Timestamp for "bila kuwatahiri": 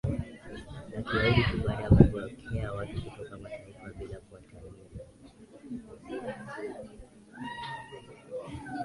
3.99-4.89